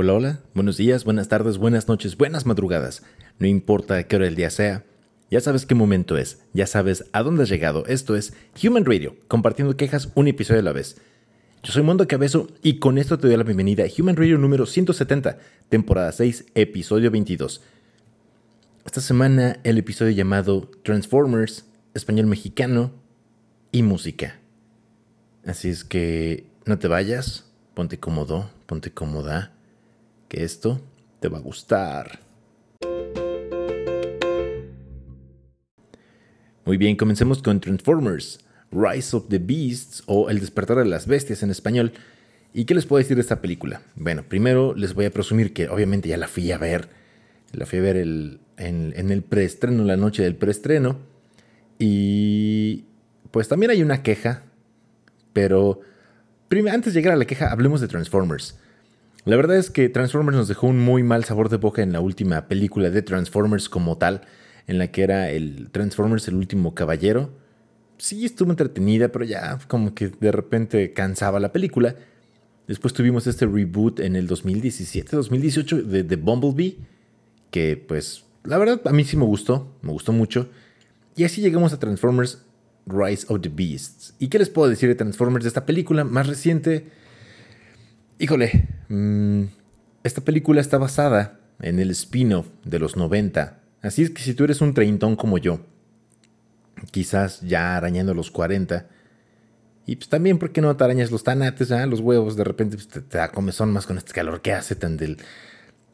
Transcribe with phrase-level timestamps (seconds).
[0.00, 3.02] Hola, hola, buenos días, buenas tardes, buenas noches, buenas madrugadas.
[3.40, 4.84] No importa qué hora del día sea,
[5.28, 7.84] ya sabes qué momento es, ya sabes a dónde has llegado.
[7.86, 8.32] Esto es
[8.62, 11.00] Human Radio, compartiendo quejas un episodio a la vez.
[11.64, 14.66] Yo soy Mondo Cabezo y con esto te doy la bienvenida a Human Radio número
[14.66, 17.60] 170, temporada 6, episodio 22.
[18.86, 22.92] Esta semana el episodio llamado Transformers, español mexicano
[23.72, 24.38] y música.
[25.44, 29.57] Así es que no te vayas, ponte cómodo, ponte cómoda
[30.28, 30.80] que esto
[31.20, 32.20] te va a gustar.
[36.64, 41.42] Muy bien, comencemos con Transformers, Rise of the Beasts o El despertar de las bestias
[41.42, 41.92] en español.
[42.52, 43.82] ¿Y qué les puedo decir de esta película?
[43.96, 46.88] Bueno, primero les voy a presumir que obviamente ya la fui a ver.
[47.52, 50.98] La fui a ver en, en el preestreno, la noche del preestreno.
[51.78, 52.84] Y
[53.30, 54.42] pues también hay una queja,
[55.32, 55.80] pero
[56.70, 58.58] antes de llegar a la queja, hablemos de Transformers.
[59.28, 62.00] La verdad es que Transformers nos dejó un muy mal sabor de boca en la
[62.00, 64.22] última película de Transformers como tal,
[64.66, 67.28] en la que era el Transformers el último caballero.
[67.98, 71.94] Sí, estuvo entretenida, pero ya como que de repente cansaba la película.
[72.66, 76.78] Después tuvimos este reboot en el 2017, 2018 de, The Bumblebee,
[77.50, 80.48] que pues la verdad a mí sí me gustó, me gustó mucho.
[81.16, 82.46] Y así llegamos a Transformers
[82.86, 84.14] Rise of the Beasts.
[84.18, 86.86] ¿Y qué les puedo decir de Transformers de esta película más reciente?
[88.20, 89.44] Híjole, mm,
[90.02, 93.60] esta película está basada en el spin-off de los 90.
[93.80, 95.60] Así es que si tú eres un treintón como yo,
[96.90, 98.88] quizás ya arañando los 40,
[99.86, 101.86] y pues también, ¿por qué no te arañas los tanates, ah?
[101.86, 102.36] los huevos?
[102.36, 105.18] De repente pues, te, da comezón más con este calor que hace tan del,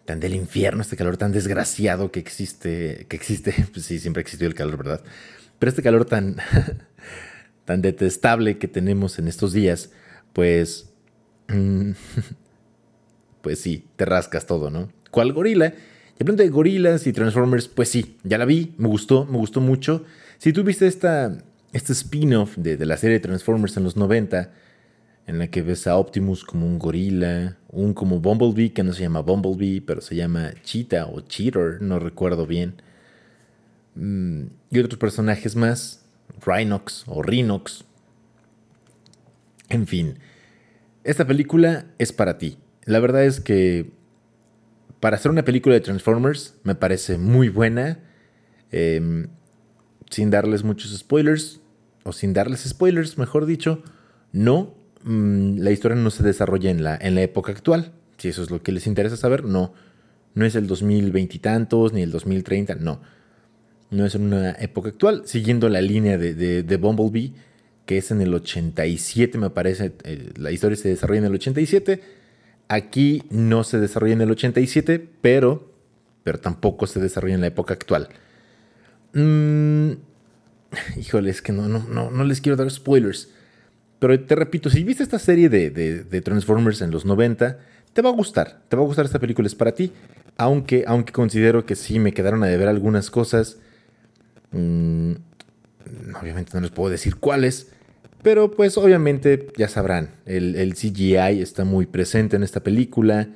[0.06, 4.22] tan del infierno, este calor tan desgraciado que existe, que existe, pues sí, siempre ha
[4.22, 5.02] existido el calor, ¿verdad?
[5.58, 6.36] Pero este calor tan,
[7.66, 9.90] tan detestable que tenemos en estos días,
[10.32, 10.93] pues
[13.42, 14.90] pues sí, te rascas todo, ¿no?
[15.10, 15.74] ¿Cuál gorila?
[16.18, 19.60] Y hablando de gorilas y Transformers, pues sí, ya la vi, me gustó, me gustó
[19.60, 20.04] mucho.
[20.38, 21.38] Si tú viste esta,
[21.72, 24.52] este spin-off de, la serie Transformers en los 90,
[25.26, 29.02] en la que ves a Optimus como un gorila, un como Bumblebee, que no se
[29.02, 32.74] llama Bumblebee, pero se llama Cheetah o Cheater, no recuerdo bien.
[33.96, 36.04] Mm, y otros personajes más,
[36.44, 37.84] Rhinox o Rhinox.
[39.68, 40.18] En fin,
[41.04, 42.58] esta película es para ti.
[42.84, 43.92] La verdad es que
[45.00, 48.00] para hacer una película de Transformers me parece muy buena.
[48.72, 49.28] Em,
[50.10, 51.60] sin darles muchos spoilers,
[52.04, 53.82] o sin darles spoilers, mejor dicho,
[54.32, 57.92] no, mm, la historia no se desarrolla en la, en la época actual.
[58.18, 59.74] Si eso es lo que les interesa saber, no.
[60.34, 63.00] No es el 2020 y tantos, ni el 2030, no.
[63.90, 67.34] No es en una época actual, siguiendo la línea de, de, de Bumblebee
[67.86, 69.92] que es en el 87, me parece.
[70.04, 72.00] Eh, la historia se desarrolla en el 87.
[72.68, 75.70] Aquí no se desarrolla en el 87, pero,
[76.22, 78.08] pero tampoco se desarrolla en la época actual.
[79.12, 79.92] Mm,
[80.96, 83.28] híjole, es que no, no, no, no les quiero dar spoilers.
[83.98, 87.58] Pero te repito, si viste esta serie de, Transformers en los 90,
[87.92, 88.60] te va a gustar.
[88.68, 89.92] Te va a gustar esta película, es para ti.
[90.36, 93.58] Aunque, aunque considero que sí me quedaron a deber algunas cosas.
[94.50, 95.12] Mm,
[96.20, 97.68] obviamente no les puedo decir cuáles.
[98.22, 103.28] Pero pues obviamente ya sabrán, el, CGI está muy presente en esta película.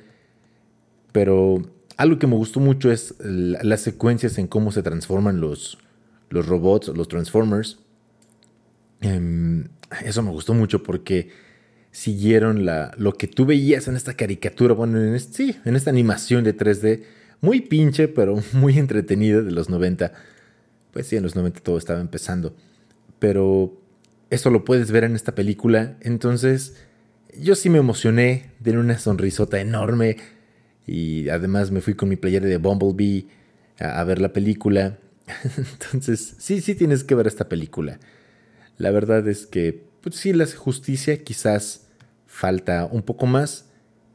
[1.11, 1.61] Pero
[1.97, 5.77] algo que me gustó mucho es las secuencias en cómo se transforman los,
[6.29, 7.79] los robots, los Transformers.
[9.01, 9.67] Em,
[10.05, 11.29] eso me gustó mucho porque
[11.91, 16.43] siguieron la, lo que tú veías en esta caricatura, bueno, en sí, en esta animación
[16.43, 17.03] de 3D,
[17.41, 20.13] muy pinche, pero muy entretenida de los 90.
[20.91, 22.55] Pues sí, en los 90 todo estaba empezando.
[23.19, 23.79] Pero
[24.29, 25.97] eso lo puedes ver en esta película.
[26.01, 26.75] Entonces,
[27.37, 30.17] yo sí me emocioné, de una sonrisota enorme.
[30.87, 33.27] Y además me fui con mi playera de Bumblebee
[33.79, 34.97] a, ver la película.
[35.57, 37.99] Entonces, sí, sí tienes que ver esta película.
[38.77, 41.87] La verdad es que, pues sí, la justicia quizás
[42.25, 43.65] falta un poco más,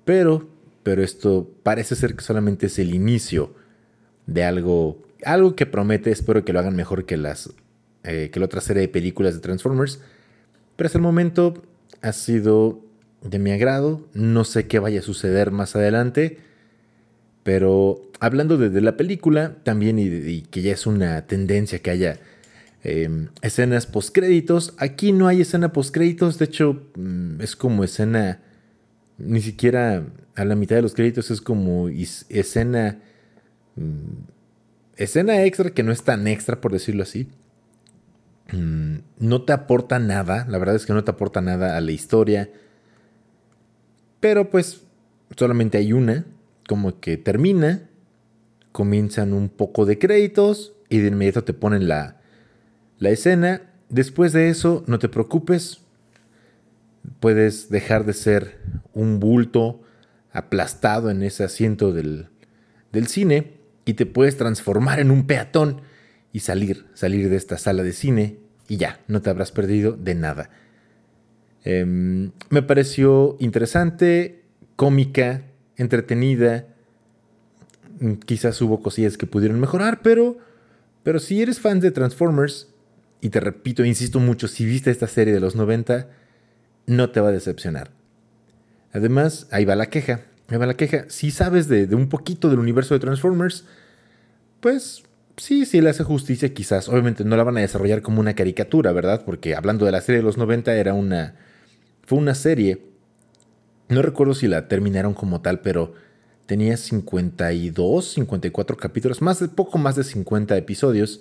[0.04, 0.48] pero,
[0.82, 3.54] pero esto parece ser que solamente es el inicio
[4.26, 7.50] de algo, algo que promete, espero que lo hagan mejor que las
[8.04, 9.98] eh, que la otra serie de películas de Transformers.
[10.76, 11.62] Pero hasta el momento
[12.02, 12.84] ha sido
[13.22, 14.06] de mi agrado.
[14.12, 16.38] No sé qué vaya a suceder más adelante.
[17.44, 22.18] Pero hablando de, la película también y, que ya es una tendencia que haya
[22.82, 24.74] em, escenas postcréditos.
[24.78, 26.38] Aquí no hay escena postcréditos.
[26.38, 28.40] De hecho, mm, es como escena...
[29.16, 30.04] Ni siquiera
[30.34, 32.98] a la mitad de los créditos es como escena...
[34.96, 37.28] Escena extra que no es tan extra, por decirlo así.
[38.52, 41.92] Mm, no te aporta nada, la verdad es que no te aporta nada a la
[41.92, 42.50] historia.
[44.20, 44.82] Pero pues
[45.36, 46.24] solamente hay una,
[46.68, 47.88] como que termina,
[48.72, 52.20] comienzan un poco de créditos y de inmediato te ponen la,
[52.98, 53.62] la escena.
[53.88, 55.80] Después de eso, no te preocupes,
[57.20, 58.60] puedes dejar de ser
[58.92, 59.82] un bulto
[60.32, 62.28] aplastado en ese asiento del,
[62.92, 65.82] del cine y te puedes transformar en un peatón
[66.32, 68.38] y salir, salir de esta sala de cine
[68.68, 70.50] y ya, no te habrás perdido de nada.
[71.64, 74.42] Em, me pareció interesante,
[74.76, 75.42] cómica,
[75.76, 76.66] entretenida.
[78.00, 80.38] Mm, quizás hubo cosillas que pudieron mejorar, pero,
[81.02, 82.68] pero si eres fan de Transformers,
[83.20, 86.08] y te repito, insisto mucho, si viste esta serie de los 90,
[86.86, 87.90] no te va a decepcionar.
[88.92, 90.26] Además, ahí va la queja.
[90.48, 91.06] Ahí va la queja.
[91.08, 93.64] Si sabes de, un poquito del universo de Transformers,
[94.60, 95.04] pues
[95.36, 96.88] sí, sí le hace justicia quizás.
[96.88, 99.22] Obviamente no la van a desarrollar como una caricatura, ¿verdad?
[99.24, 101.36] Porque hablando de la serie de los 90 era una...
[102.02, 102.82] Fue una serie.
[103.88, 105.94] No recuerdo si la terminaron como tal, pero
[106.46, 111.20] tenía 52, 54 capítulos, más poco más de 50 episodios.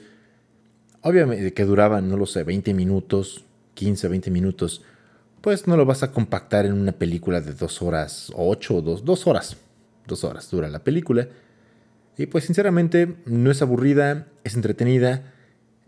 [1.01, 3.45] Obviamente que duraban, no lo sé, 20 minutos,
[3.75, 4.81] 15, 20 minutos.
[5.43, 9.03] Pues no lo vas a compactar en una película de 2 horas, 8 o 2,
[9.03, 9.57] 2 horas.
[10.07, 11.27] 2 horas dura la película.
[12.17, 15.33] Y pues sinceramente no es aburrida, es entretenida.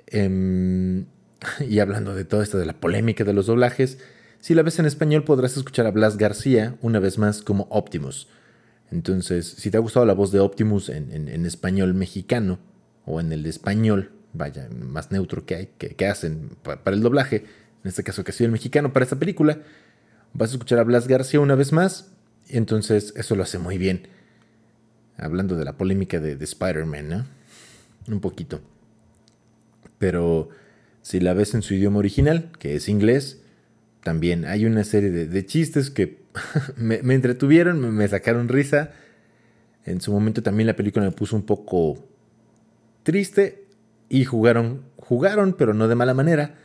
[0.08, 1.06] Em,
[1.70, 3.98] y hablando de todo esto de la polémica de los doblajes,
[4.42, 8.28] si la ves en español podrás escuchar a Blas García una vez más como Optimus.
[8.92, 12.60] Entonces, si te ha gustado la voz de Optimus en, español mexicano,
[13.06, 17.46] o en el español, vaya, más neutro que hay, que, hacen para, el doblaje,
[17.86, 19.60] en este caso que soy el mexicano para esta película,
[20.34, 22.10] vas a escuchar a Blas García una vez más,
[22.50, 24.08] y entonces eso lo hace muy bien
[25.18, 27.26] hablando de la polémica de, Spider-Man, ¿no?
[28.08, 28.60] Un poquito.
[30.00, 30.50] Pero
[31.04, 33.44] si la ves en su idioma original, que es inglés,
[34.04, 36.24] también hay una serie de, chistes que
[36.76, 38.94] me, entretuvieron, me, sacaron risa.
[39.86, 42.04] En su momento también la película me puso un poco
[43.04, 43.68] triste
[44.10, 46.56] y jugaron, jugaron, pero no de mala manera,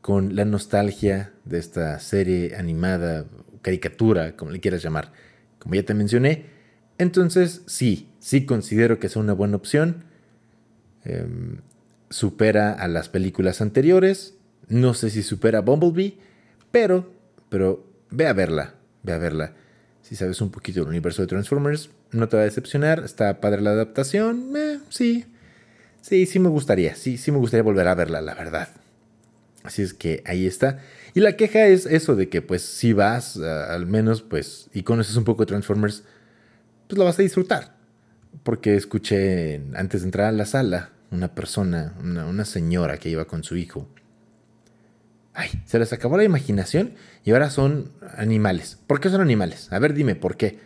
[0.00, 3.26] con la nostalgia de esta serie animada,
[3.62, 5.12] caricatura, como le quieras llamar.
[5.58, 6.46] Como ya te mencioné,
[6.98, 10.04] entonces, sí, sí considero que es una buena opción.
[11.04, 11.58] Em,
[12.10, 14.34] supera a las películas anteriores.
[14.68, 16.18] No sé si supera a Bumblebee,
[16.70, 17.10] pero,
[17.48, 19.54] pero ve a verla, ve a verla.
[20.02, 23.00] Si sabes un poquito del universo de Transformers, no te va a decepcionar.
[23.04, 24.52] Está padre la adaptación.
[24.56, 25.26] Eh, sí,
[26.00, 26.96] sí, sí me gustaría.
[26.96, 28.68] Sí, sí me gustaría volver a verla, la verdad.
[29.68, 30.78] Así es que ahí está.
[31.12, 35.14] Y la queja es eso de que, pues, si vas, al menos, pues, y conoces
[35.16, 36.04] un poco de Transformers,
[36.86, 37.76] pues lo vas a disfrutar.
[38.44, 43.44] Porque escuché antes de entrar a la sala una persona, una, señora que iba con
[43.44, 43.86] su hijo.
[45.34, 48.78] Ay, se les acabó la imaginación y ahora son animales.
[48.86, 49.70] ¿Por qué son animales?
[49.70, 50.60] A ver, dime, ¿por qué?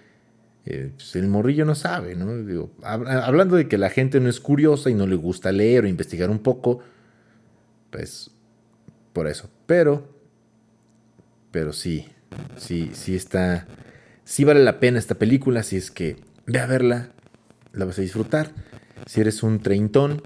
[0.65, 2.37] Eh, pues el morrillo no sabe, ¿no?
[2.45, 5.89] Digo, hablando de que la gente no es curiosa y no le gusta leer o
[5.89, 6.85] investigar un poco,
[7.91, 8.32] pues
[9.13, 9.51] por eso.
[9.67, 10.09] Pero,
[11.51, 12.09] pero sí,
[12.57, 13.67] sí, sí está,
[14.25, 16.17] si vale la pena esta película, si es que
[16.47, 17.11] ve a verla,
[17.73, 18.51] la vas a disfrutar.
[19.07, 20.23] Si eres un treintón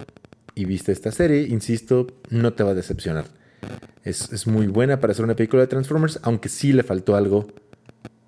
[0.54, 3.26] y viste esta serie, insisto, no te va a decepcionar.
[4.04, 7.48] Es, muy buena para ser una película de Transformers, aunque sí le faltó algo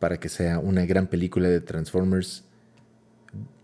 [0.00, 2.44] para que sea una gran película de Transformers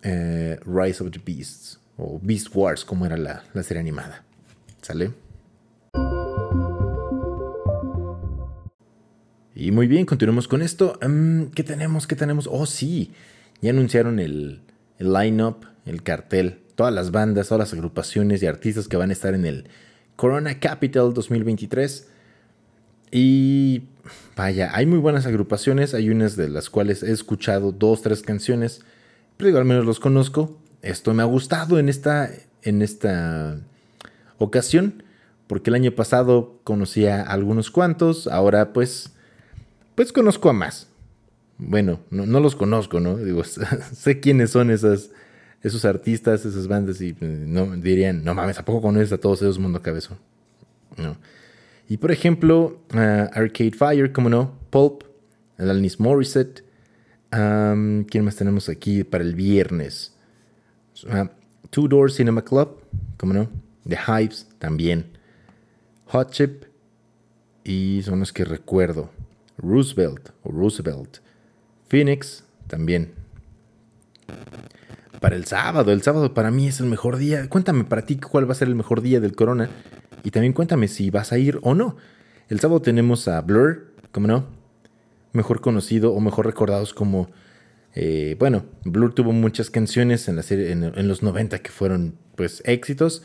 [0.02, 4.24] eh, Rise of the Beasts o Beast Wars, como era la, la serie animada.
[4.82, 5.23] ¿Sale?
[9.56, 10.98] Y muy bien, continuemos con esto.
[11.06, 12.08] Mm, ¿Qué tenemos?
[12.08, 12.48] ¿Qué tenemos?
[12.50, 13.12] Oh, sí.
[13.60, 14.62] Ya anunciaron el,
[14.98, 19.12] el line-up, el cartel, todas las bandas, todas las agrupaciones y artistas que van a
[19.12, 19.68] estar en el
[20.16, 22.08] Corona Capital 2023.
[23.12, 23.84] Y
[24.36, 25.94] vaya, hay muy buenas agrupaciones.
[25.94, 28.80] Hay unas de las cuales he escuchado dos, tres canciones.
[29.36, 30.58] Pero digo, al menos los conozco.
[30.82, 32.28] Esto me ha gustado en esta,
[32.62, 33.60] en esta
[34.38, 35.04] ocasión.
[35.46, 38.26] Porque el año pasado conocía a algunos cuantos.
[38.26, 39.13] Ahora pues
[39.94, 40.88] pues conozco a más.
[41.58, 43.16] Bueno, no, los conozco, ¿no?
[43.16, 43.44] Digo,
[43.92, 45.10] sé quiénes son esas,
[45.62, 49.42] esos artistas, esas bandas, y pues, no dirían, no mames, ¿a poco conoces a todos
[49.42, 50.18] esos mundo cabezón?
[50.96, 51.16] No.
[51.88, 55.04] Y por ejemplo, Arcade Fire, como no, Pulp,
[55.58, 56.64] Alanis Morissette.
[57.30, 60.14] ¿Quién más tenemos aquí para el viernes?
[61.04, 61.26] Uh,
[61.70, 62.80] Two Door Cinema Club,
[63.16, 63.50] como no,
[63.88, 65.18] The Hives también.
[66.06, 66.64] Hot Chip,
[67.64, 69.10] y son los que recuerdo.
[69.58, 71.18] Roosevelt o Roosevelt.
[71.88, 73.12] Phoenix también.
[75.20, 77.48] Para el sábado, el sábado para mí es el mejor día.
[77.48, 79.70] Cuéntame para ti cuál va a ser el mejor día del corona.
[80.22, 81.96] Y también cuéntame si vas a ir o no.
[82.48, 84.46] El sábado tenemos a Blur, ¿cómo no?
[85.32, 87.30] Mejor conocido o mejor recordados como
[87.96, 92.60] Eh, bueno, Blur tuvo muchas canciones en, la serie, en, los 90 que fueron pues
[92.66, 93.22] éxitos.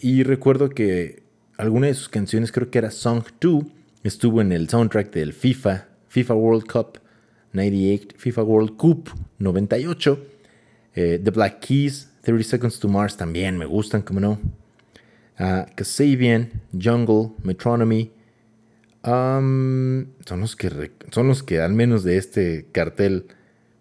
[0.00, 1.22] Y recuerdo que
[1.58, 3.64] alguna de sus canciones, creo que era Song 2,
[4.02, 6.98] estuvo en el soundtrack del FIFA, FIFA World Cup
[7.52, 10.26] 98, FIFA World Cup 98.
[10.94, 14.38] Eh, The Black Keys, 30 Seconds to Mars también me gustan, como no.
[15.38, 15.64] Uh,
[16.80, 18.12] Jungle, Metronomy.
[19.04, 20.06] Son,
[20.38, 23.26] los que, son los que al menos de este cartel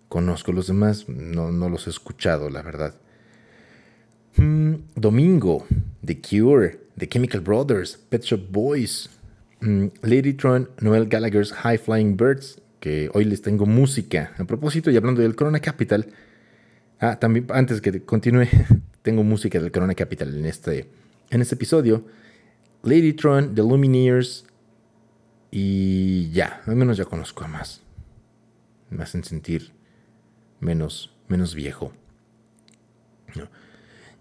[0.10, 0.52] conozco.
[0.52, 2.96] Los demás no, los he escuchado, la verdad.
[4.38, 5.66] Hmm, Domingo,
[6.04, 9.10] The Cure, The Chemical Brothers, Pet Shop Boys,
[9.62, 14.34] Ladytron, Noel Gallagher's High Flying Birds, que hoy les tengo música.
[14.38, 16.08] A propósito, y hablando del Corona Capital,
[17.00, 18.48] ah, también antes que continúe,
[19.02, 20.90] tengo música del Corona Capital en este,
[21.30, 22.06] en este episodio.
[22.84, 24.46] Ladytron, The Lumineers
[25.52, 27.82] y ya, al menos ya conozco a más.
[28.90, 29.72] Me hacen sentir
[30.60, 31.94] menos, menos viejo.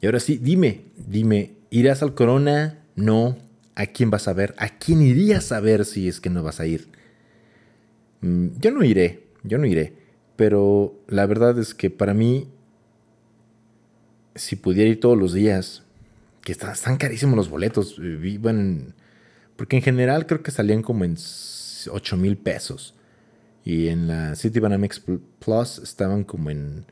[0.00, 2.78] Y ahora sí, dime, dime, ¿irás al Corona?
[2.96, 3.36] No.
[3.80, 4.54] ¿A quién vas a ver?
[4.58, 6.88] ¿A quién irías a ver si es que no vas a ir?
[8.20, 9.94] Mm, yo no iré, yo no iré.
[10.36, 12.50] Pero la verdad es que para mí,
[14.34, 15.82] si pudiera ir todos los días,
[16.42, 18.92] que están, están carísimos los boletos, eh, bueno,
[19.56, 21.16] porque en general creo que salían como en
[21.90, 22.94] 8 mil pesos.
[23.64, 25.00] Y en la City Banamex
[25.38, 26.84] Plus estaban como en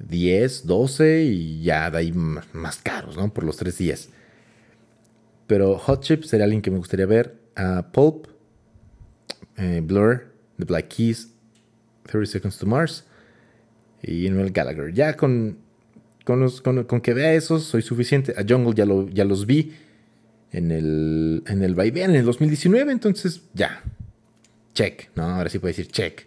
[0.00, 3.32] 10, 12 y ya de ahí más caros, ¿no?
[3.32, 4.10] Por los tres días.
[5.46, 7.42] Pero Hot Chip sería alguien que me gustaría ver.
[7.56, 8.26] a Pulp,
[9.56, 11.32] eh, Blur, The Black Keys,
[12.06, 13.04] 30 Seconds to Mars
[14.02, 14.92] y Noel Gallagher.
[14.92, 15.58] Ya con,
[16.24, 16.48] con,
[16.84, 18.34] con, que vea esos soy suficiente.
[18.36, 19.72] A Jungle ya, lo, ya los vi
[20.52, 23.82] en el, en el vaivén en el 2019, entonces ya.
[24.74, 25.24] Check, ¿no?
[25.24, 26.26] Ahora sí puedo decir check.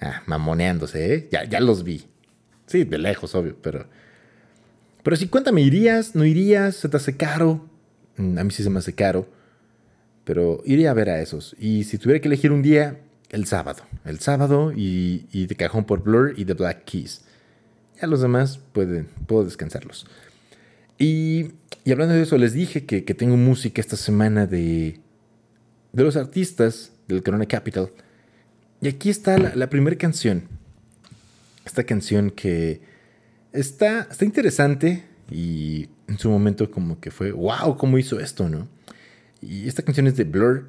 [0.00, 1.28] Ah, mamoneándose, ¿eh?
[1.30, 2.04] Ya, ya los vi.
[2.66, 3.86] Sí, de lejos, obvio, pero...
[5.02, 6.14] Pero sí, cuéntame, ¿irías?
[6.14, 6.76] ¿No irías?
[6.76, 7.68] ¿Se te hace caro?
[8.16, 9.26] Mm, a mí sí se me hace caro.
[10.24, 11.56] Pero iría a ver a esos.
[11.58, 13.00] Y si tuviera que elegir un día,
[13.30, 13.82] el sábado.
[14.04, 17.22] El sábado y, y de cajón por Blur y The Black Keys.
[18.00, 20.06] Ya los demás pueden, puedo descansarlos.
[20.98, 21.52] Y,
[21.90, 25.00] hablando de eso, les dije que, tengo música esta semana de,
[25.92, 27.90] de los artistas del Corona Capital.
[28.80, 30.44] Y aquí está la, primera canción.
[31.64, 32.80] Esta canción que
[33.52, 38.68] está, está interesante y en su momento como que fue, wow, ¿cómo hizo esto, no?
[39.40, 40.68] Y esta canción es de Blur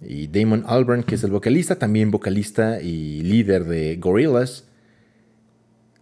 [0.00, 4.64] y Damon Albarn, que es el vocalista, también vocalista y líder de Gorillaz,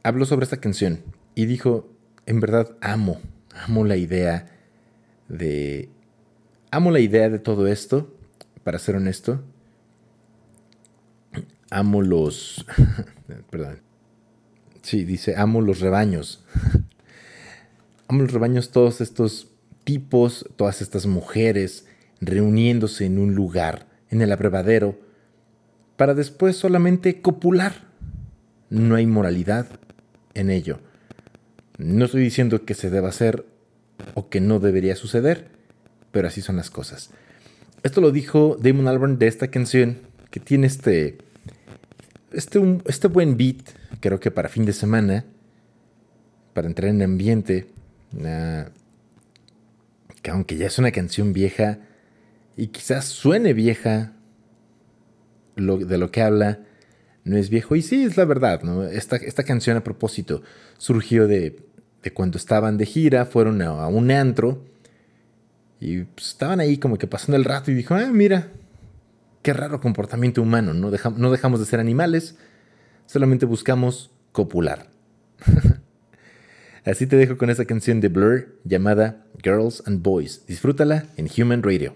[0.03, 1.01] habló sobre esta canción
[1.35, 1.93] y dijo,
[2.27, 3.21] en verdad amo,
[3.53, 4.49] amo la idea
[5.29, 5.91] de...
[6.71, 8.15] Amo la idea de todo esto,
[8.63, 9.43] para ser honesto.
[11.71, 12.67] Amo los...
[13.51, 13.81] Perdón.
[14.83, 16.45] Sí, dice, amo los rebaños.
[18.09, 19.49] amo los rebaños, todos estos
[19.85, 21.87] tipos, todas estas mujeres
[22.21, 24.99] reuniéndose en un lugar, en el abrevadero,
[25.97, 27.87] para después solamente copular.
[28.71, 29.67] No hay moralidad
[30.35, 30.81] en ello.
[31.77, 33.47] No estoy diciendo que se deba hacer
[34.15, 35.49] o que no debería suceder,
[36.11, 37.11] pero así son las cosas.
[37.83, 39.99] Esto lo dijo Damon Albarn de esta canción
[40.31, 41.19] que tiene este,
[42.33, 45.25] este, este buen beat, creo que para fin de semana,
[46.53, 47.69] para entrar en ambiente,
[50.23, 51.79] que aunque ya es una canción vieja
[52.57, 54.13] y quizás suene vieja
[55.57, 56.61] de lo que habla,
[57.25, 57.77] no es viejo.
[57.77, 58.85] Y sí, es la verdad, ¿no?
[58.85, 60.43] Esta, esta canción a propósito
[60.79, 61.69] surgió de
[62.03, 64.65] de cuando estaban de gira, fueron a, un antro
[65.81, 68.53] y pues, estaban ahí como que pasando el rato y dijo, ah, mira,
[69.43, 72.37] qué raro comportamiento humano, no, no dejamos de ser animales,
[73.07, 74.89] solamente buscamos copular.
[76.89, 80.47] Así te dejo con esa canción de Blur llamada Girls and Boys.
[80.47, 81.95] Disfrútala en Human Radio.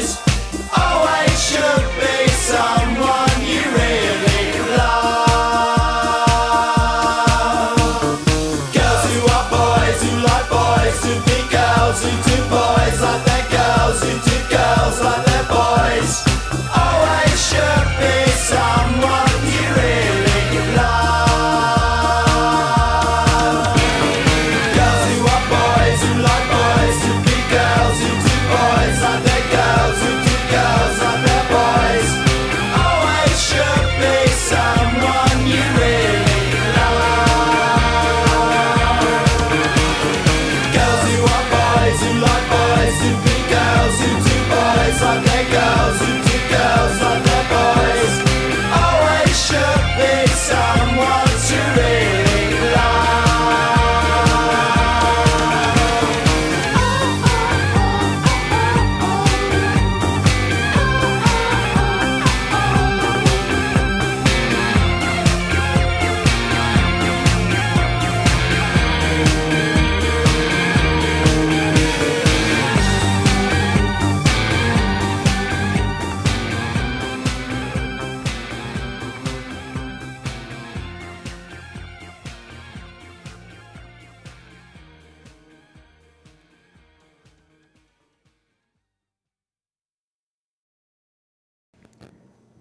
[0.00, 0.29] guys.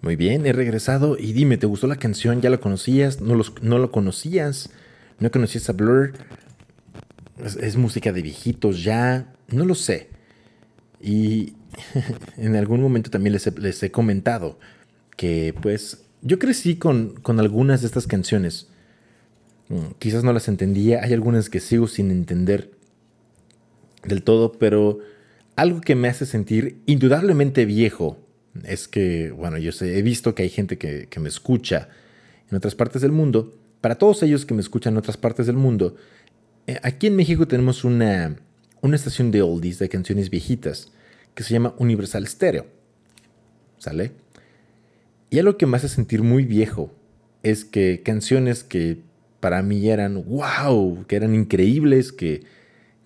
[0.01, 2.41] Muy bien, he regresado y dime, ¿te gustó la canción?
[2.41, 3.19] ¿Ya la conocías?
[3.19, 4.69] ¿No, los, lo conocías?
[5.19, 6.13] ¿No conocías a Blur?
[7.59, 10.07] Es, música de viejitos ya, no lo sé.
[11.01, 11.53] Y
[12.37, 14.57] en algún momento también les he, comentado
[15.17, 18.69] que pues yo crecí con, con algunas de estas canciones.
[19.67, 22.71] Mm, quizás no las entendía, hay algunas que sigo sin entender
[24.03, 24.99] del todo, pero
[25.57, 28.17] algo que me hace sentir indudablemente viejo
[28.63, 31.89] es que, bueno, yo sé, he visto que hay gente que, me escucha
[32.49, 33.55] en otras partes del mundo.
[33.81, 35.95] Para todos ellos que me escuchan en otras partes del mundo,
[36.67, 38.35] eh, aquí en México tenemos una,
[38.81, 40.91] una estación de oldies, de canciones viejitas,
[41.35, 42.67] que se llama Universal Stereo.
[43.77, 44.11] ¿Sale?
[45.29, 46.91] Y algo que me hace sentir muy viejo
[47.43, 48.99] es que canciones que
[49.39, 52.43] para mí eran wow, que eran increíbles, que,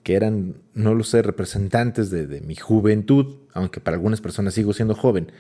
[0.04, 4.96] que eran, no lo sé, representantes de, mi juventud, aunque para algunas personas sigo siendo
[4.96, 5.32] joven,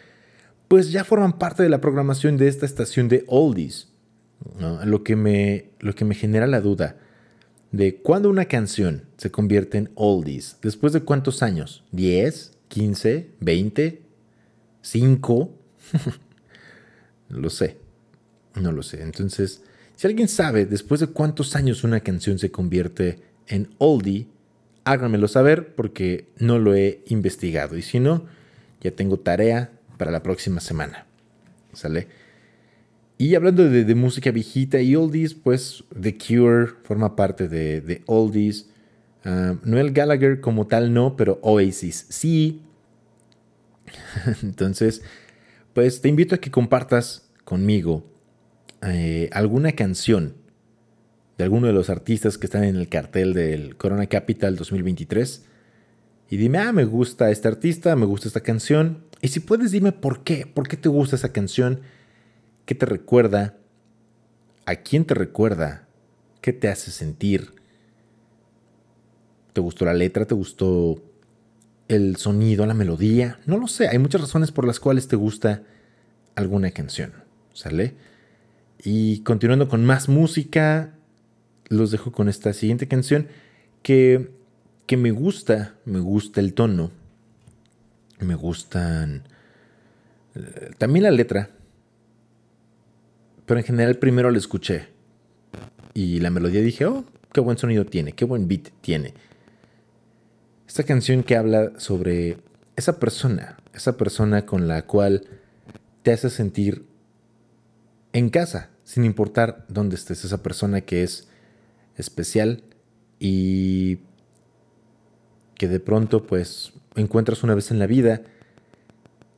[0.67, 3.89] pues ya forman parte de la programación de esta estación de oldies.
[4.85, 6.97] Lo, que me, lo que me genera la duda
[7.71, 14.01] de cuándo una canción se convierte en oldies, después de cuántos años, 10, 15, 20,
[14.81, 15.51] 5,
[17.29, 17.77] no lo sé,
[18.55, 19.01] no lo sé.
[19.01, 19.63] Entonces,
[19.95, 24.27] si alguien sabe después de cuántos años una canción se convierte en oldie,
[24.85, 27.77] háganmelo saber porque no lo he investigado.
[27.77, 28.25] Y si no,
[28.81, 31.05] ya tengo tarea para la próxima semana.
[31.73, 32.07] ¿Sale?
[33.17, 38.69] Y hablando de, música viejita y oldies, pues The Cure forma parte de, oldies.
[39.23, 42.61] Ah, Noel Gallagher como tal no, pero Oasis sí.
[44.43, 45.01] Entonces,
[45.73, 48.05] pues te invito a que compartas conmigo
[48.81, 50.35] eh, alguna canción
[51.37, 55.45] de alguno de los artistas que están en el cartel del Corona Capital 2023
[56.29, 59.03] y dime, ah, me gusta este artista, me gusta esta canción.
[59.21, 61.81] Y si puedes, dime por qué, por qué te gusta esa canción,
[62.65, 63.57] qué te recuerda,
[64.65, 65.87] a quién te recuerda,
[66.41, 67.53] qué te hace sentir.
[69.53, 70.25] ¿Te gustó la letra?
[70.25, 71.03] ¿Te gustó
[71.87, 73.39] el sonido, la melodía?
[73.45, 75.61] No lo sé, hay muchas razones por las cuales te gusta
[76.35, 77.13] alguna canción,
[77.53, 77.93] ¿sale?
[78.83, 80.95] Y continuando con más música,
[81.69, 83.27] los dejo con esta siguiente canción
[83.81, 84.31] que,
[84.85, 86.91] que me gusta, me gusta el tono,
[88.19, 89.23] me gustan
[90.35, 91.49] eh, también la letra,
[93.45, 94.87] pero en general primero la escuché
[95.93, 99.13] y la melodía dije, oh, qué buen sonido tiene, qué buen beat tiene.
[100.67, 102.37] Esta canción que habla sobre
[102.75, 105.27] esa persona, esa persona con la cual
[106.01, 106.85] te hace sentir
[108.13, 111.27] en casa, sin importar dónde estés, esa persona que es
[111.97, 112.63] especial
[113.19, 113.99] y
[115.55, 118.21] que de pronto pues encuentras una vez en la vida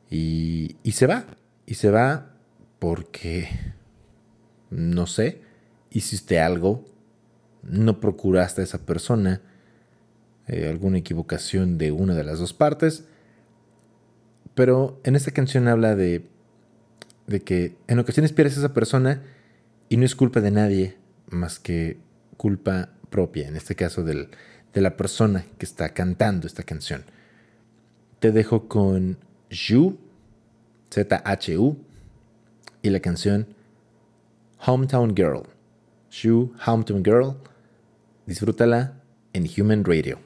[0.10, 1.26] y, y se va,
[1.66, 2.32] y se va
[2.80, 3.50] porque,
[4.70, 5.42] no sé,
[5.90, 6.86] hiciste algo,
[7.64, 9.42] no procuraste a esa persona,
[10.48, 13.06] eh, alguna equivocación de una de las dos partes,
[14.54, 16.28] pero en esta canción habla de,
[17.28, 19.24] de que en ocasiones pierdes a esa persona
[19.90, 21.98] y no es culpa de nadie más que
[22.38, 24.30] culpa propia, en este caso del,
[24.74, 27.06] de la persona que está cantando esta canción.
[28.20, 29.18] Te dejo con
[29.52, 29.98] Zhu,
[30.90, 31.78] Z-H-U,
[32.82, 33.48] y la canción
[34.66, 35.44] Hometown Girl.
[36.12, 37.36] Zhu, Hometown Girl.
[38.26, 39.02] Disfrútala
[39.34, 40.25] en Human Radio.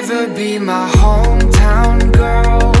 [0.00, 2.72] Never be my hometown girl.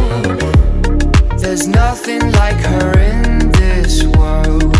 [1.38, 4.76] There's nothing like her in this world.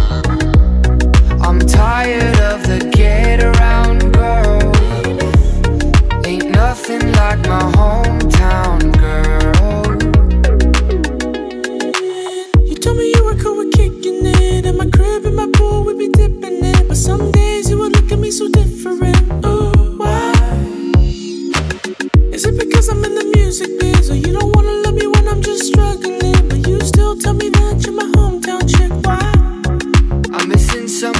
[1.46, 2.53] I'm tired of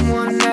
[0.05, 0.44] someone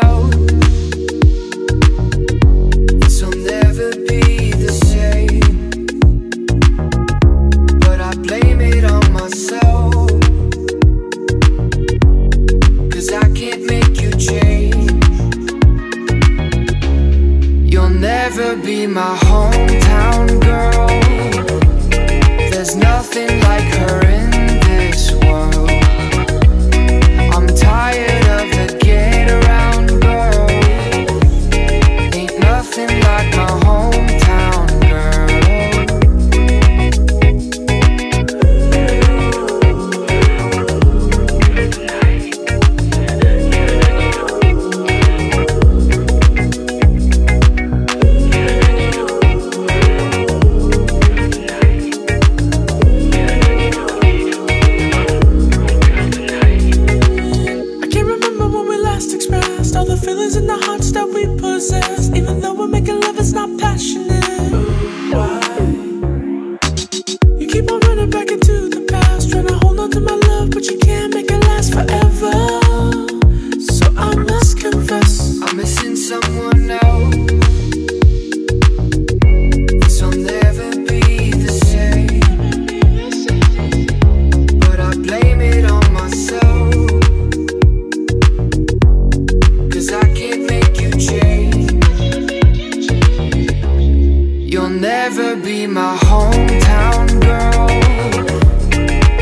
[95.14, 97.66] Never be my hometown girl.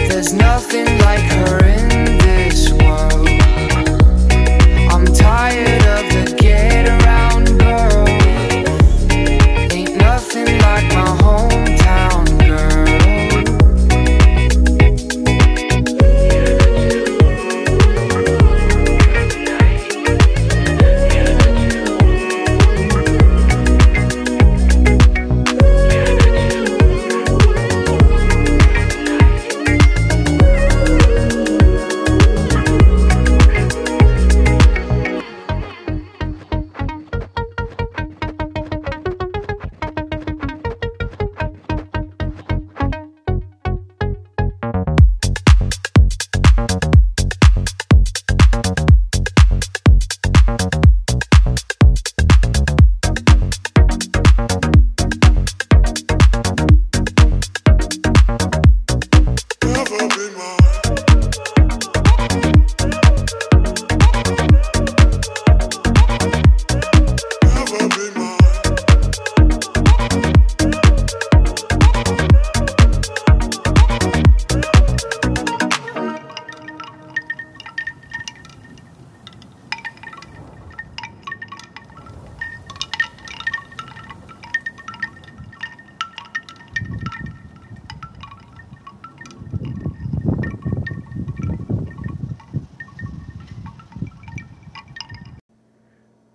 [0.09, 1.60] There's nothing like her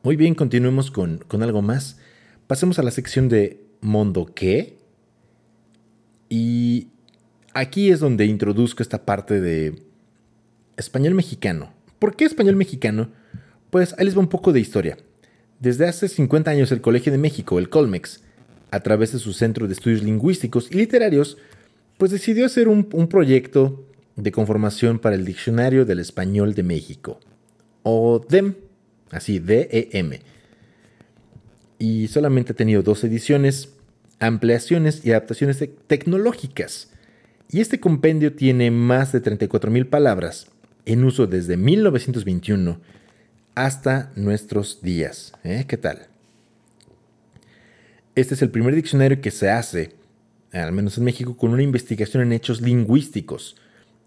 [0.05, 1.97] Muy bien, continuemos con, con algo más.
[2.45, 4.77] Pasemos a la sección de Mondo qué.
[6.29, 6.89] Y
[7.55, 9.81] aquí es donde introduzco esta parte de
[10.77, 11.73] español mexicano.
[11.97, 13.09] ¿Por qué español mexicano?
[13.71, 14.95] Pues ahí les va un poco de historia.
[15.59, 18.21] Desde hace 50 años el Colegio de México, el Colmex,
[18.69, 21.39] a través de su Centro de Estudios Lingüísticos y Literarios,
[21.97, 23.83] pues decidió hacer un, proyecto
[24.17, 27.19] de conformación para el Diccionario del Español de México,
[27.81, 28.53] o DEM,
[29.15, 30.21] así, D-E-M.
[31.79, 33.69] Y solamente ha tenido dos ediciones,
[34.19, 36.91] ampliaciones y adaptaciones tecnológicas.
[37.49, 40.47] Y este compendio tiene más de 34.000 palabras
[40.85, 42.79] en uso desde 1921
[43.55, 45.33] hasta nuestros días.
[45.43, 45.65] ¿eh?
[45.67, 46.07] ¿Qué tal?
[48.15, 49.93] Este es el primer diccionario que se hace,
[50.51, 53.57] al menos en México, con una investigación en hechos lingüísticos.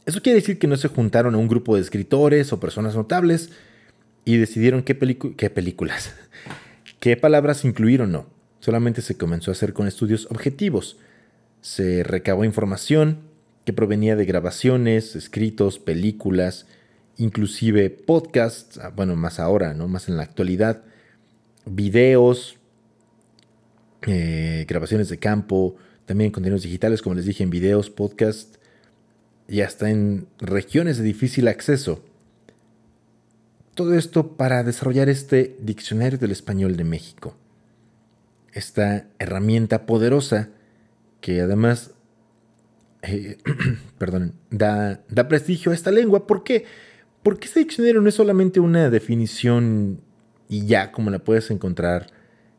[0.06, 3.50] Eso quiere decir que no se juntaron a un grupo de escritores o personas notables
[4.28, 6.14] y decidieron qué, películas,
[7.00, 8.26] qué palabras incluir o no.
[8.60, 10.98] Solamente se comenzó a hacer con estudios objetivos.
[11.62, 13.20] Se recabó información
[13.64, 16.66] que provenía de grabaciones, escritos, películas,
[17.16, 19.88] inclusive podcasts, ah, bueno, más ahora, ¿no?
[19.88, 20.82] Más en la actualidad,
[21.64, 22.58] videos,
[24.06, 28.56] eh, grabaciones de campo, también contenidos digitales, como les dije, en videos, podcast
[29.48, 32.04] y hasta en regiones de difícil acceso.
[33.78, 37.36] Todo esto para desarrollar este diccionario del español de México.
[38.52, 40.48] Esta herramienta poderosa
[41.20, 41.92] que además
[43.02, 43.38] eh,
[43.98, 46.26] perdón, da, prestigio a esta lengua.
[46.26, 46.64] ¿Por qué?
[47.22, 50.00] Porque este diccionario no es solamente una definición
[50.48, 52.08] y ya, como la puedes encontrar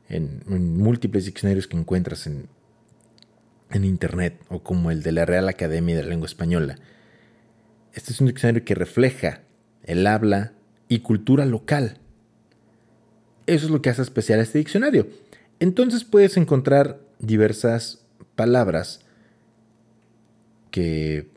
[0.07, 2.47] en, múltiples diccionarios que encuentras en,
[3.71, 6.77] en Internet o como el de la Real Academia de la Lengua Española.
[7.91, 9.41] Este es un diccionario que refleja
[9.83, 10.53] el habla
[10.89, 11.97] y cultura local.
[13.45, 15.07] Eso es lo que hace especial este diccionario.
[15.59, 18.03] Entonces puedes encontrar diversas
[18.35, 19.01] palabras
[20.71, 21.29] que,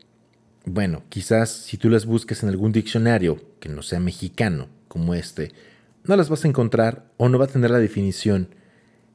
[0.65, 5.51] bueno, quizás si tú las busques en algún diccionario que no sea mexicano como este,
[6.03, 8.49] no las vas a encontrar o no va a tener la definición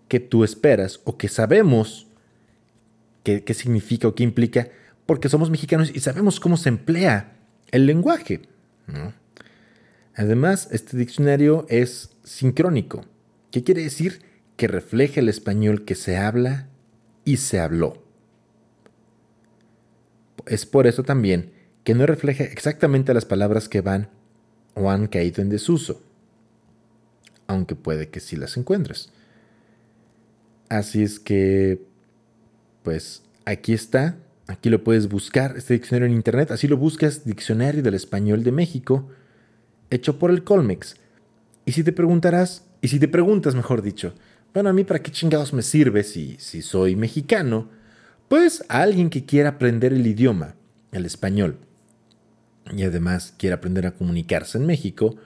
[0.08, 2.06] que tú esperas o que sabemos
[3.22, 4.68] qué, significa o qué implica,
[5.06, 7.36] porque somos mexicanos y sabemos cómo se emplea
[7.70, 8.40] el lenguaje.
[10.18, 13.04] Además, este diccionario es sincrónico.
[13.52, 14.20] ¿Qué quiere decir?
[14.56, 16.66] Que refleja el español que se habla
[17.24, 18.02] y se habló.
[20.44, 21.52] Es por eso también
[21.84, 24.10] que no refleja exactamente las palabras que van
[24.74, 26.02] o han caído en desuso,
[27.46, 29.12] aunque puede que sí las encuentres.
[30.68, 31.80] Así es que,
[32.82, 34.16] pues aquí está,
[34.48, 38.50] aquí lo puedes buscar, este diccionario en internet, así lo buscas, Diccionario del Español de
[38.50, 39.08] México,
[39.90, 40.96] hecho por el Colmex.
[41.64, 44.14] Y si te preguntarás, y si te preguntas, mejor dicho,
[44.54, 47.68] bueno, a mí para qué chingados me sirve si, si soy mexicano,
[48.28, 50.54] pues a alguien que quiera aprender el idioma,
[50.92, 51.58] el español,
[52.74, 55.16] y además quiera aprender a comunicarse en México,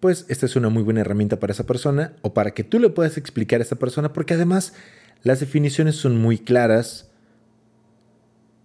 [0.00, 2.90] pues esta es una muy buena herramienta para esa persona o para que tú le
[2.90, 4.74] puedas explicar a esa persona, porque además
[5.22, 7.10] las definiciones son muy claras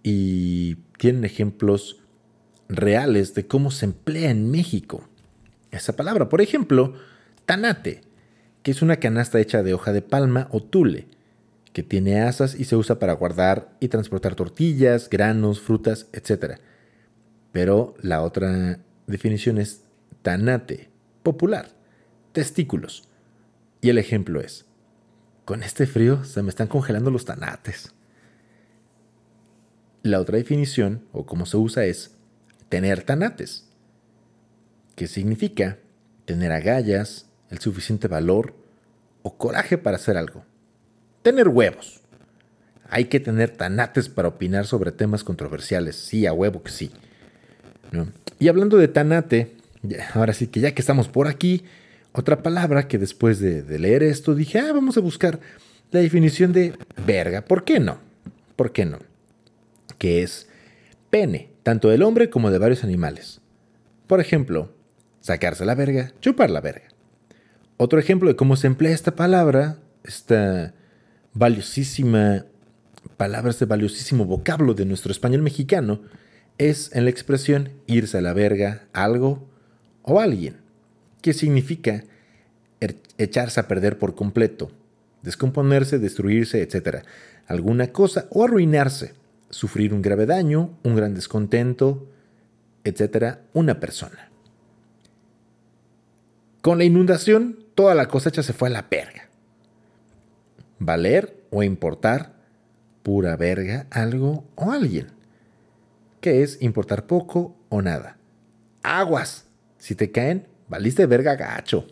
[0.02, 2.00] y tienen ejemplos
[2.68, 5.08] reales de cómo se emplea en México
[5.72, 6.28] esa palabra.
[6.28, 6.94] Por ejemplo,
[7.46, 8.02] tanate,
[8.62, 11.08] que es una canasta hecha de hoja de palma o tule
[11.72, 16.58] que tiene asas y se usa para guardar y transportar tortillas, granos, frutas, etc.
[17.50, 19.82] Pero la otra definición es
[20.22, 20.90] tanate,
[21.22, 21.70] popular,
[22.32, 23.08] testículos.
[23.80, 24.66] Y el ejemplo es,
[25.44, 27.92] con este frío se me están congelando los tanates.
[30.02, 32.16] La otra definición, o cómo se usa, es
[32.68, 33.71] tener tanates,
[34.94, 35.78] que significa
[36.24, 38.54] tener agallas, el suficiente valor
[39.22, 40.44] o coraje para hacer algo
[41.22, 42.00] tener huevos.
[42.88, 45.96] Hay que tener tanates para opinar sobre temas controversiales.
[45.96, 46.90] Sí, a huevo que sí.
[48.38, 49.56] Y hablando de tanate,
[50.14, 51.64] ahora sí que ya que estamos por aquí,
[52.12, 55.40] otra palabra que después de, de, leer esto dije, ah, vamos a buscar
[55.90, 56.74] la definición de
[57.06, 57.42] verga.
[57.42, 57.98] ¿Por qué no?
[58.56, 58.98] ¿Por qué no?
[59.96, 60.48] Que es
[61.08, 63.40] pene, tanto del hombre como de varios animales.
[64.06, 64.70] Por ejemplo,
[65.22, 66.88] sacarse la verga, chupar la verga.
[67.78, 70.74] Otro ejemplo de cómo se emplea esta palabra, esta
[71.32, 72.44] valiosísima,
[73.16, 76.02] palabras de valiosísimo vocablo de nuestro español mexicano,
[76.58, 79.48] es en la expresión irse a la verga algo
[80.02, 80.56] o alguien,
[81.22, 82.04] que significa
[82.80, 84.70] er, echarse a perder por completo,
[85.22, 87.04] descomponerse, destruirse, etc.
[87.46, 89.14] Alguna cosa o arruinarse,
[89.50, 92.08] sufrir un grave daño, un gran descontento,
[92.84, 93.38] etc.
[93.54, 94.31] Una persona.
[96.62, 99.28] Con la inundación, toda la cosecha se fue a la verga.
[100.78, 102.36] Valer o importar
[103.02, 105.08] pura verga algo o alguien.
[106.20, 108.16] ¿Qué es importar poco o nada?
[108.84, 109.46] Aguas.
[109.78, 111.84] Si te caen, valiste verga gacho.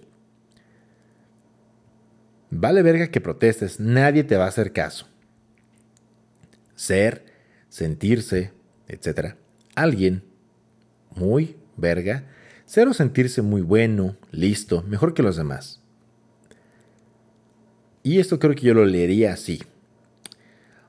[2.51, 5.09] Vale verga que protestes, nadie te va a hacer caso.
[6.77, 7.25] Ser,
[7.69, 8.53] sentirse,
[8.87, 9.35] etc.
[9.75, 10.23] Alguien
[11.11, 12.25] muy verga,
[12.71, 15.81] ser o sentirse muy bueno, listo, mejor que los demás.
[18.05, 19.61] Y esto creo que yo lo leería así.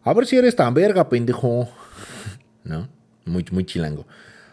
[0.04, 1.67] A ver si eres tan verga, pendejo.
[2.63, 2.88] ¿No?
[3.26, 4.06] Muy, muy chilango.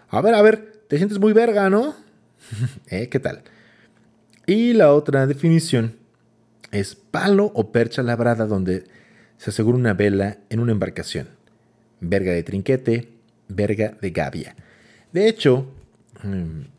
[0.08, 1.94] A ver, a ver, te sientes muy verga, ¿no?
[2.88, 3.10] ¿Eh?
[3.10, 3.42] ¿Qué tal?
[4.46, 5.98] Y la otra definición
[6.72, 8.86] es palo o percha labrada donde
[9.36, 11.28] se asegura una vela en una embarcación.
[12.00, 13.12] Verga de trinquete,
[13.48, 14.56] verga de gavia.
[15.12, 15.70] De hecho,
[16.22, 16.77] mm,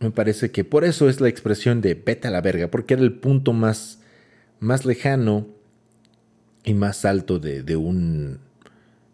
[0.00, 3.02] me parece que por eso es la expresión de vete a la verga, porque era
[3.02, 4.00] el punto más,
[4.60, 5.48] más lejano
[6.64, 8.38] y más alto de, un,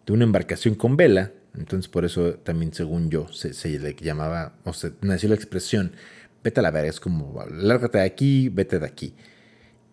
[0.07, 1.33] de una embarcación con vela.
[1.57, 5.93] Entonces por eso también, según yo, se, le llamaba, o se nació la expresión,
[6.43, 9.15] vete a la verga, es como, lárgate de aquí, vete de aquí.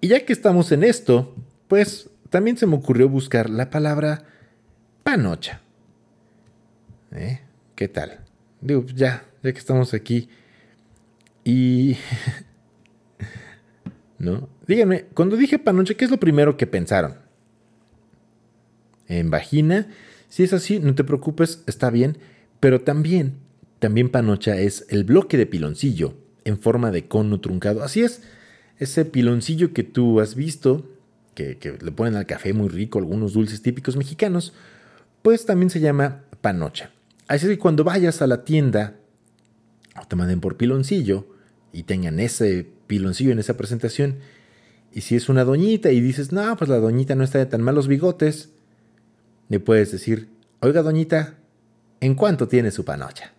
[0.02, 1.36] Y ya que estamos en esto,
[1.68, 4.24] pues también se me ocurrió buscar la palabra
[5.04, 5.62] panocha.
[7.14, 7.42] ¿Eh?
[7.76, 8.22] ¿Qué tal?
[8.62, 10.30] Digo, ya, ya que estamos aquí.
[11.44, 11.98] Y...
[14.20, 14.50] ¿No?
[14.68, 17.16] Díganme, cuando dije panocha, ¿qué es lo primero que pensaron?
[19.08, 19.88] ¿En vagina?
[20.30, 22.18] Si es así, no te preocupes, está bien.
[22.60, 23.38] Pero también,
[23.80, 26.14] también panocha es el bloque de piloncillo
[26.46, 27.84] en forma de cono truncado.
[27.84, 28.22] Así es,
[28.78, 30.88] ese piloncillo que tú has visto,
[31.34, 34.54] que, que le ponen al café muy rico, algunos dulces típicos mexicanos,
[35.22, 36.92] pues también se llama panocha.
[37.28, 38.96] Así que cuando vayas a la tienda
[40.00, 41.28] o te manden por piloncillo
[41.72, 44.20] y tengan ese piloncillo en esa presentación,
[44.94, 47.62] y si es una doñita y dices, no, pues la doñita no está de tan
[47.62, 48.50] malos bigotes,
[49.48, 50.28] le puedes decir,
[50.60, 51.36] oiga doñita,
[52.02, 53.34] ¿en cuánto tiene su panocha?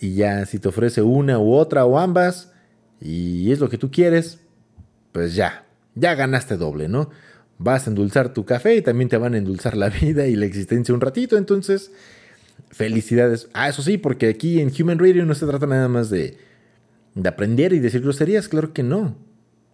[0.00, 2.52] Y ya si te ofrece una u otra o ambas,
[3.00, 4.40] y es lo que tú quieres,
[5.12, 7.10] pues ya, ya ganaste doble, ¿no?
[7.58, 10.46] vas a endulzar tu café y también te van a endulzar la vida y la
[10.46, 11.36] existencia un ratito.
[11.36, 11.92] Entonces,
[12.70, 13.48] felicidades.
[13.52, 16.38] Ah, eso sí, porque aquí en Human Radio no se trata nada más de,
[17.14, 19.16] de aprender y decir groserías, claro que no.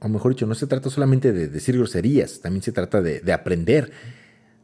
[0.01, 3.33] O mejor dicho, no se trata solamente de decir groserías, también se trata de, de
[3.33, 3.93] aprender,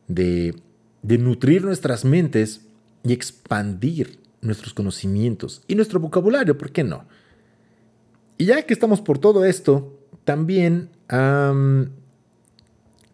[0.09, 0.55] de,
[1.03, 2.63] de nutrir nuestras mentes
[3.03, 7.07] y expandir nuestros conocimientos y nuestro vocabulario, ¿por qué no?
[8.39, 10.89] Y ya que estamos por todo esto, también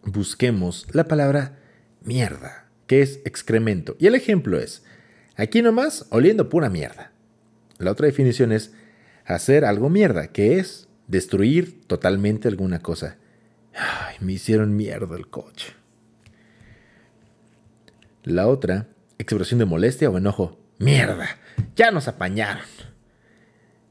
[0.03, 1.59] busquemos la palabra
[2.01, 3.95] mierda, que es excremento.
[3.99, 4.83] Y el ejemplo es,
[5.37, 7.11] aquí nomás oliendo pura mierda.
[7.77, 8.73] La otra definición es
[9.25, 13.15] hacer algo mierda, que es destruir totalmente alguna cosa.
[13.73, 15.73] Ay, me hicieron mierda el coche.
[18.23, 20.59] La otra, expresión de molestia o enojo.
[20.79, 21.27] Mierda,
[21.75, 22.65] ya nos apañaron.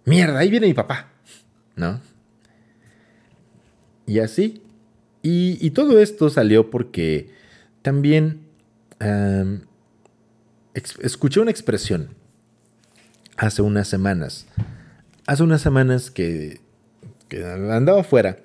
[0.05, 1.12] Mierda, ahí viene mi papá.
[1.74, 2.01] ¿No?
[4.07, 4.62] Y así
[5.28, 7.30] y, todo esto salió porque
[7.82, 8.42] también
[11.00, 12.10] escuché una expresión
[13.36, 14.46] hace unas semanas.
[15.26, 16.60] Hace unas semanas que,
[17.32, 18.38] andaba afuera.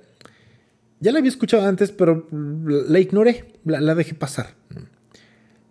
[0.99, 4.55] Ya la había escuchado antes, pero la ignoré, la, dejé pasar.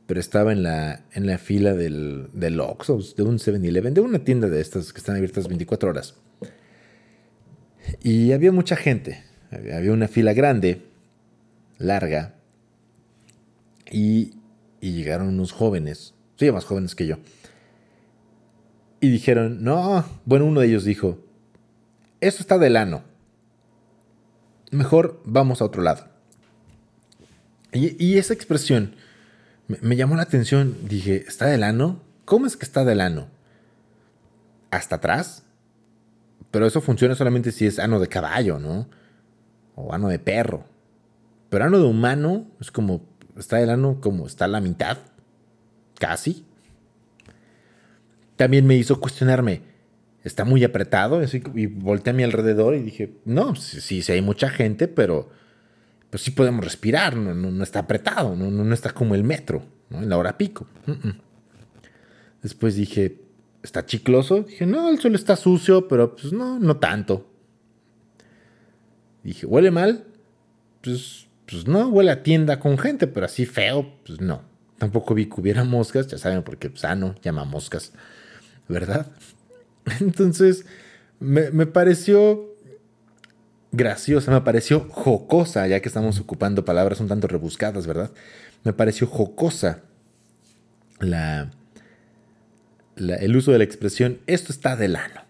[0.07, 4.49] Pero estaba en la, en la fila del, del de un 7-Eleven, de una tienda
[4.49, 6.15] de estas que están abiertas 24 horas.
[8.03, 10.83] Y había mucha gente, había una fila grande
[11.79, 12.35] larga
[13.91, 14.35] y,
[14.81, 17.19] llegaron unos jóvenes, sí, más jóvenes que yo.
[19.01, 21.19] Y dijeron, no, bueno, uno de ellos dijo,
[22.21, 23.03] eso está del ano.
[24.71, 26.09] Mejor vamos a otro lado.
[27.73, 28.97] Y, esa expresión
[29.69, 30.77] me, me, llamó la atención.
[30.89, 32.01] Dije, ¿está del ano?
[32.25, 33.29] ¿Cómo es que está del ano?
[34.71, 35.45] ¿Hasta atrás?
[36.51, 38.89] Pero eso funciona solamente si es ano de caballo, ¿no?
[39.77, 40.65] O ano de perro.
[41.51, 43.03] Pero ano de humano es como,
[43.37, 44.99] está el ano como está la mitad,
[46.01, 46.45] casi.
[48.35, 49.63] También me hizo cuestionarme,
[50.25, 51.21] está muy apretado,
[51.55, 55.31] y volteé a mi alrededor y dije, no, sí, sí, hay mucha gente, pero
[56.09, 60.09] pues sí podemos respirar, no, no, está apretado, no, no, está como el metro, en
[60.09, 60.67] la hora pico.
[62.43, 63.21] Después dije,
[63.63, 64.43] ¿está chicloso?
[64.43, 67.31] Dije, no, el suelo está sucio, pero pues no, no tanto.
[69.23, 70.07] Dije, ¿huele mal?
[70.81, 74.43] Pues pues no, huele a tienda con gente, pero así feo, pues no.
[74.81, 77.93] Tampoco vi que hubiera moscas, ya saben, porque sano llama moscas,
[78.67, 79.07] ¿verdad?
[80.01, 80.65] Entonces,
[81.19, 82.57] me, me pareció
[83.73, 88.11] graciosa, me pareció jocosa, ya que estamos ocupando palabras un tanto rebuscadas, ¿verdad?
[88.65, 89.83] Me pareció jocosa
[90.99, 91.51] la,
[92.97, 95.21] el uso de la expresión esto está del ano.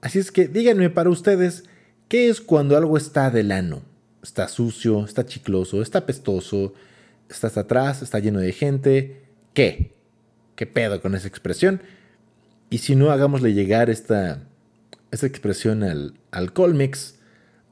[0.00, 1.62] Así es que díganme para ustedes,
[2.08, 3.82] ¿qué es cuando algo está del ano?
[4.20, 6.74] Está sucio, está chicloso, está pestoso,
[7.30, 9.22] está hasta atrás, está lleno de gente.
[9.54, 9.92] ¿Qué?
[10.56, 11.82] ¿Qué pedo con esa expresión?
[12.68, 14.42] Y si no, hagámosle llegar esta,
[15.10, 17.16] esta expresión al, al Colmex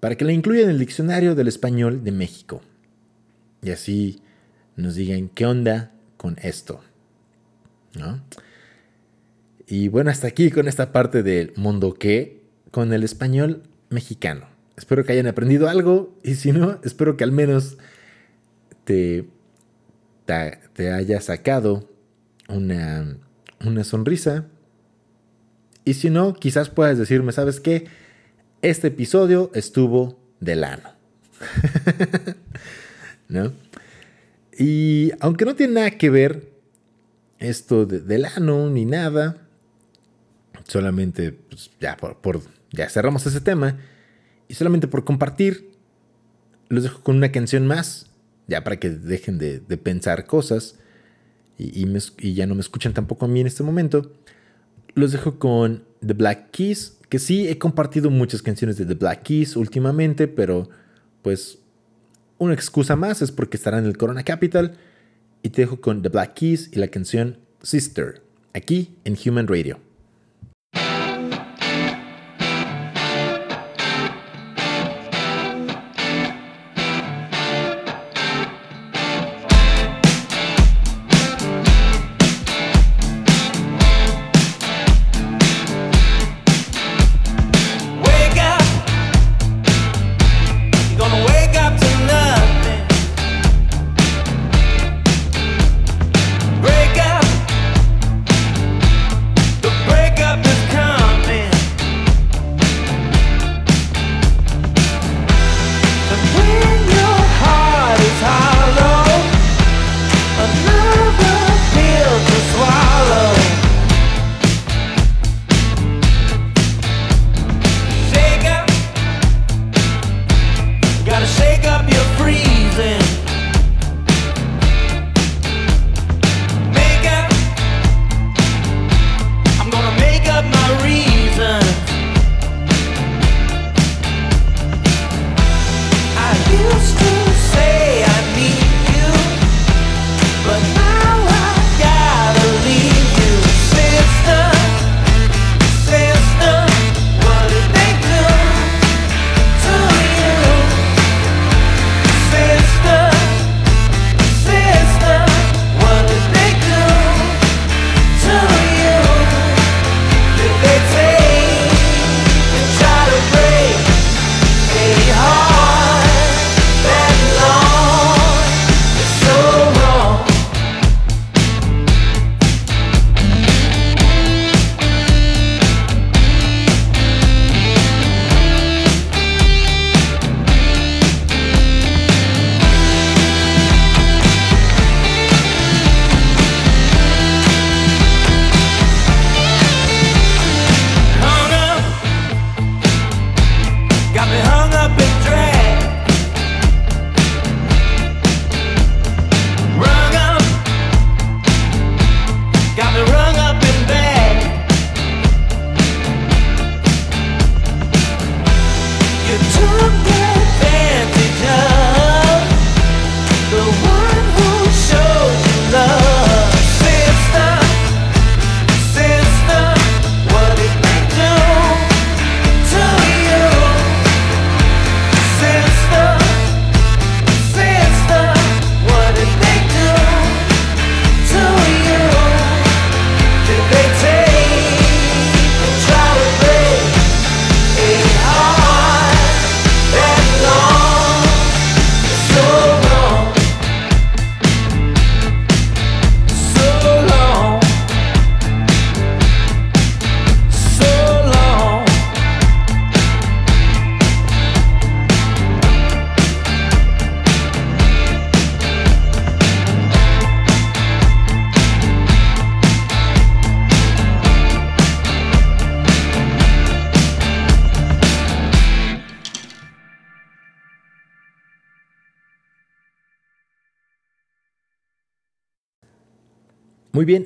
[0.00, 2.62] para que la incluya en el diccionario del español de México.
[3.62, 4.22] Y así
[4.76, 6.80] nos digan qué onda con esto.
[7.94, 8.20] ¿No?
[9.66, 14.46] Y bueno, hasta aquí con esta parte del mundo que con el español mexicano.
[14.76, 17.76] Espero que hayan aprendido algo y si no, espero que al menos
[18.84, 19.28] te,
[20.74, 21.88] te, haya sacado
[22.48, 23.16] una,
[23.64, 24.46] una sonrisa.
[25.84, 27.86] Y si no, quizás puedas decirme, ¿sabes qué?
[28.60, 30.90] Este episodio estuvo de lano.
[33.28, 33.52] ¿No?
[34.58, 36.52] Y aunque no tiene nada que ver
[37.38, 39.36] esto de, de lano ni nada,
[40.64, 43.78] solamente pues, ya por, ya cerramos ese tema
[44.48, 45.70] y solamente por compartir
[46.68, 48.07] los dejo con una canción más
[48.48, 50.76] ya para que dejen de, pensar cosas
[51.58, 51.86] y,
[52.18, 54.12] y, ya no me escuchan tampoco a mí en este momento
[54.94, 59.22] los dejo con The Black Keys que sí he compartido muchas canciones de The Black
[59.22, 60.68] Keys últimamente pero
[61.22, 61.58] pues
[62.38, 64.76] una excusa más es porque estará en el Corona Capital
[65.42, 68.22] y te dejo con The Black Keys y la canción Sister
[68.54, 69.87] aquí en Human Radio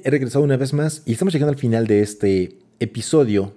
[0.04, 3.54] he regresado una vez más y estamos llegando al final de este episodio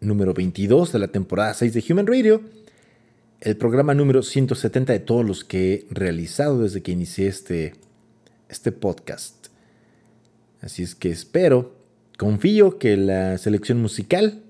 [0.00, 2.40] número 22 de la temporada 6 de Human Radio,
[3.40, 7.74] el programa número 170 de todos los que he realizado desde que inicié este,
[8.48, 9.48] este podcast.
[10.62, 11.74] Así es que espero,
[12.16, 14.42] confío que la selección musical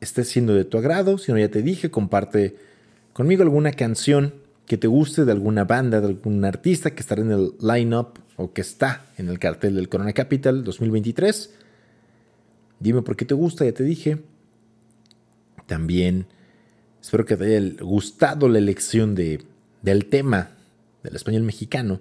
[0.00, 1.18] esté siendo de tu agrado.
[1.18, 2.56] Si no, ya te dije, comparte
[3.12, 4.34] conmigo alguna canción
[4.66, 8.52] que te guste de alguna banda, de algún artista que estará en el line-up o
[8.52, 11.54] que está en el cartel del Corona Capital 2023.
[12.80, 14.18] Dime por qué te gusta, ya te dije.
[15.66, 16.26] También
[17.00, 19.42] espero que te haya gustado la elección de,
[19.82, 20.50] del tema
[21.02, 22.00] del español mexicano.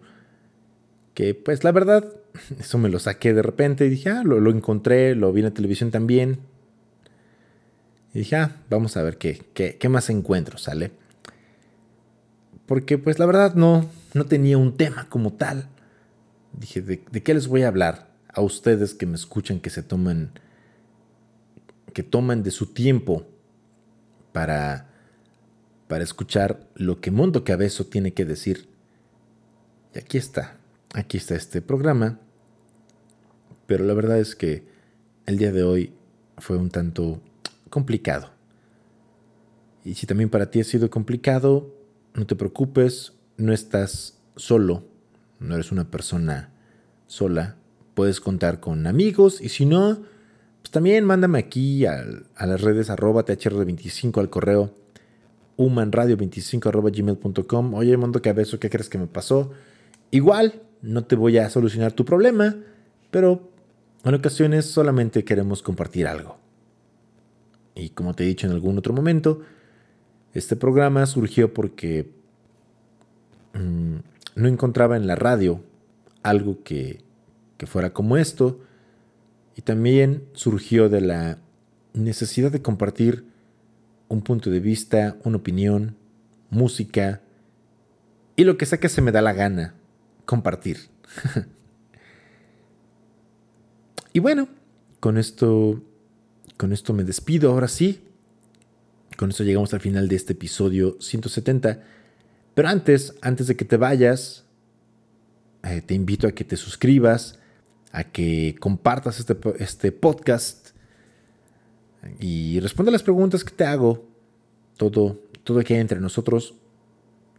[1.14, 2.06] Que pues la verdad,
[2.60, 5.54] eso me lo saqué de repente y dije, ah, lo, encontré, lo vi en la
[5.54, 6.40] televisión también.
[8.14, 10.92] Y dije, ah, vamos a ver qué, qué, qué más encuentro, ¿sale?
[12.66, 15.68] Porque pues la verdad no, no tenía un tema como tal.
[16.58, 18.12] Dije, ¿de, qué les voy a hablar?
[18.28, 20.32] A ustedes que me escuchan, que se toman,
[21.94, 23.26] que toman de su tiempo
[24.32, 24.90] para,
[25.88, 28.70] para escuchar lo que Mundo Cabezo tiene que decir.
[29.94, 30.58] Y aquí está,
[30.94, 32.20] aquí está este programa.
[33.66, 34.66] Pero la verdad es que
[35.26, 35.94] el día de hoy
[36.38, 37.22] fue un tanto
[37.70, 38.32] complicado.
[39.86, 41.74] Y si también para ti ha sido complicado,
[42.14, 44.86] no te preocupes, no estás solo,
[45.44, 46.50] no eres una persona
[47.08, 47.56] sola,
[47.94, 50.00] puedes contar con amigos y si no,
[50.62, 52.04] pues también mándame aquí a,
[52.40, 54.76] las redes arroba thr25 al correo
[55.58, 57.74] humanradio25 arroba gmail.com.
[57.76, 59.52] Oye, Mundo Cabezo, ¿qué crees que me pasó?
[60.10, 62.56] Igual, no te voy a solucionar tu problema,
[63.12, 63.52] pero
[64.04, 66.38] en ocasiones solamente queremos compartir algo.
[67.76, 69.42] Y como te he dicho en algún otro momento,
[70.34, 72.10] este programa surgió porque
[73.54, 73.98] mm,
[74.36, 75.64] no encontraba en la radio
[76.24, 77.02] algo que,
[77.58, 78.60] que fuera como esto
[79.56, 81.38] y también surgió de la
[81.94, 83.26] necesidad de compartir
[84.08, 85.96] un punto de vista, una opinión,
[86.50, 87.22] música
[88.36, 89.76] y lo que sea que se me da la gana
[90.26, 90.90] compartir.
[94.14, 94.48] y bueno,
[95.00, 95.82] con esto
[96.58, 98.02] con esto me despido ahora sí.
[99.18, 101.84] Con esto llegamos al final de este episodio 170.
[102.54, 104.44] Pero antes, antes de que te vayas,
[105.64, 107.40] eh, te invito a que te suscribas,
[107.92, 110.70] a que compartas este, este podcast
[112.20, 114.06] y responda las preguntas que te hago.
[114.78, 116.56] Todo, todo hay entre nosotros.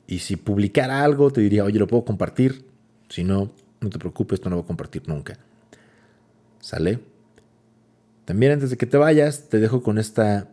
[0.06, 2.64] Y si publicara algo, te diría, oye, lo puedo compartir.
[3.08, 5.38] Si no, no te preocupes, no lo voy a compartir nunca.
[6.60, 7.00] ¿Sale?
[8.24, 10.48] También antes de que te vayas, te dejo con esta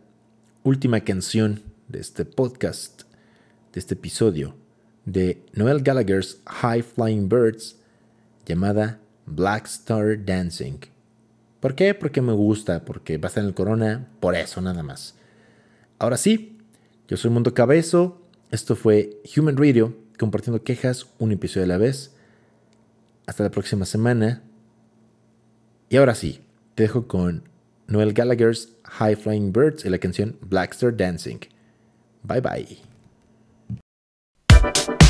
[0.62, 3.01] última canción de este podcast,
[3.72, 4.54] de este episodio,
[5.04, 7.76] de Noel Gallagher's High Flying Birds,
[8.46, 10.78] llamada Black Star Dancing.
[11.60, 11.94] ¿Por qué?
[11.94, 15.14] Porque me gusta, porque va a estar en el corona, por eso nada más.
[15.98, 16.58] Ahora sí,
[17.08, 18.20] yo soy Mundo Cabezo,
[18.50, 22.12] esto fue Human Radio, compartiendo quejas un episodio a la vez.
[23.26, 24.42] Hasta la próxima semana.
[25.88, 26.40] Y ahora sí,
[26.74, 27.48] te dejo con
[27.86, 31.40] Noel Gallagher's High Flying Birds y la canción Blackstar Dancing.
[32.22, 32.40] Bye
[34.62, 35.01] bye.